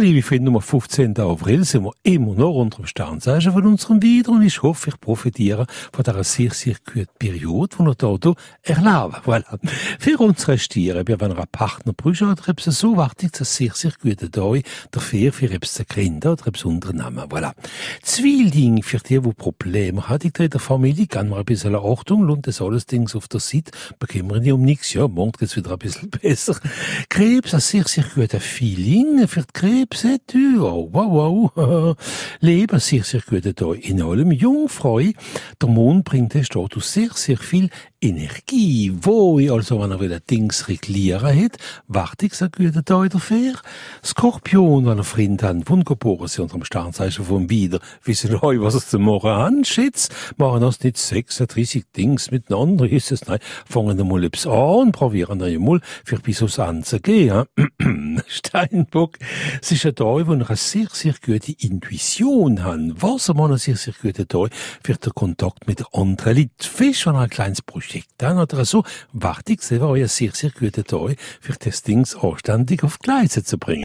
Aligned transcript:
Liebe 0.00 0.22
Freunde, 0.22 0.52
am 0.52 0.60
15. 0.60 1.18
April 1.18 1.64
sind 1.64 1.82
wir 1.82 1.92
immer 2.04 2.32
noch 2.32 2.54
unter 2.54 2.76
dem 2.76 2.86
Sternzeichen 2.86 3.52
von 3.52 3.66
unserem 3.66 4.00
Wieder 4.00 4.30
und 4.30 4.42
ich 4.42 4.62
hoffe, 4.62 4.90
ich 4.90 5.00
profitiere 5.00 5.66
von 5.92 6.04
dieser 6.04 6.22
sehr, 6.22 6.52
sehr 6.52 6.76
guten 6.84 7.08
Periode, 7.18 7.76
die 7.76 7.84
wir 7.84 8.18
hier 8.22 8.34
erleben. 8.62 9.16
Voilà. 9.24 9.58
Für 9.98 10.18
unsere 10.18 10.56
Stiere, 10.56 11.02
wenn 11.04 11.18
wir 11.18 11.26
einen 11.26 11.48
Partner 11.50 11.92
brauchen 11.94 12.30
oder 12.30 12.48
etwas 12.48 12.78
so, 12.78 12.96
wartet 12.96 13.40
es 13.40 13.56
sehr, 13.56 13.72
sehr 13.74 13.90
gute 14.00 14.30
Tag 14.30 14.62
dafür, 14.92 15.32
für 15.32 15.50
etwas 15.50 15.82
gründen 15.88 16.28
oder 16.28 16.46
etwas 16.46 16.64
unternehmen. 16.64 17.24
Voilà. 17.28 17.52
Zwei 18.02 18.48
Dinge 18.50 18.84
für 18.84 18.98
die, 18.98 19.20
die 19.20 19.32
Probleme 19.32 20.08
haben 20.08 20.30
in 20.38 20.50
der 20.50 20.60
Familie, 20.60 21.08
kann 21.08 21.28
man 21.28 21.40
ein 21.40 21.44
bisschen 21.44 21.74
Achtung 21.74 22.30
und 22.30 22.46
das 22.46 22.62
alles 22.62 22.86
Dings 22.86 23.16
auf 23.16 23.26
der 23.26 23.40
Seite, 23.40 23.72
bekommen 23.98 24.30
wir 24.30 24.40
nicht 24.40 24.52
um 24.52 24.62
nichts, 24.62 24.92
ja, 24.92 25.08
morgen 25.08 25.32
geht's 25.32 25.56
wieder 25.56 25.72
ein 25.72 25.78
bisschen 25.78 26.08
besser. 26.22 26.56
Krebs, 27.08 27.52
ein 27.52 27.60
sehr, 27.60 27.82
sehr 27.82 28.04
guter 28.14 28.38
Feeling 28.38 29.26
für 29.26 29.40
die 29.40 29.52
Krebse, 29.52 29.87
wow, 30.58 30.88
wow, 30.92 31.52
wow. 31.56 31.96
Leben 32.40 32.80
sehr, 32.80 33.04
sehr 33.04 33.20
gut 33.20 33.60
da 33.60 33.72
in 33.72 34.02
allem. 34.02 34.32
Jungfrau, 34.32 34.98
der 34.98 35.68
Mond 35.68 36.04
bringt 36.04 36.34
den 36.34 36.44
Status 36.44 36.92
sehr, 36.92 37.10
sehr 37.14 37.38
viel 37.38 37.70
Energie. 38.00 38.92
Wo 39.00 39.38
ich 39.38 39.50
also, 39.50 39.80
wenn 39.80 39.90
er 39.90 40.00
wieder 40.00 40.20
Dings 40.20 40.68
reglieren 40.68 41.44
hat, 41.44 41.56
warte 41.88 42.26
ich 42.26 42.34
sehr 42.34 42.48
gut 42.48 42.72
da 42.84 43.08
dafür. 43.08 43.54
Skorpion, 44.04 44.86
wenn 44.86 44.98
er 44.98 45.04
Freund 45.04 45.42
hat, 45.42 45.68
wunderbar 45.68 46.28
sind 46.28 46.44
unter 46.44 46.58
dem 46.58 46.64
Sternzeichen 46.64 47.24
vom 47.24 47.50
Wieder, 47.50 47.80
wissen 48.04 48.36
euch, 48.36 48.60
was 48.60 48.74
es 48.74 48.88
zu 48.88 48.98
machen 48.98 49.30
anschätzt. 49.30 50.14
Machen 50.36 50.60
das 50.60 50.80
nicht 50.80 50.96
36 50.96 51.84
Dings 51.96 52.30
miteinander, 52.30 52.88
ist 52.88 53.10
es, 53.10 53.26
nein, 53.26 53.40
fangen 53.66 53.98
wir 53.98 54.04
mal 54.04 54.24
etwas 54.24 54.46
an 54.46 54.92
probieren 54.92 55.38
dann 55.38 55.62
mal, 55.62 55.80
für 56.04 56.18
bis 56.18 56.42
aufs 56.42 56.58
anzugehen. 56.58 57.44
Steinbock, 58.28 59.18
es 59.60 59.72
ist 59.72 59.86
ein 59.86 59.94
Tag, 59.94 60.06
wo 60.06 60.32
er 60.32 60.48
eine 60.48 60.56
sehr, 60.56 60.88
sehr 60.92 61.14
gute 61.24 61.52
Intuition 61.52 62.64
hat. 62.64 62.78
Was 62.94 63.28
man 63.28 63.56
sehr, 63.58 63.76
sehr 63.76 63.94
guter 64.00 64.26
Tag 64.26 64.50
für 64.82 64.94
den 64.94 65.12
Kontakt 65.14 65.66
mit 65.66 65.84
anderen 65.92 66.36
Leuten. 66.36 66.50
Fest, 66.60 67.06
wenn 67.06 67.16
ein 67.16 67.28
kleines 67.28 67.62
Projekt 67.62 68.22
hat 68.22 68.52
oder 68.52 68.64
so, 68.64 68.84
warte 69.12 69.52
ich, 69.52 69.80
war 69.80 69.94
ein 69.94 70.08
sehr, 70.08 70.32
sehr 70.32 70.50
guter 70.50 70.84
Tag 70.84 71.16
für 71.40 71.54
das 71.58 71.82
Ding 71.82 72.06
anständig 72.20 72.84
auf 72.84 72.98
Gleise 72.98 73.44
zu 73.44 73.58
bringen. 73.58 73.76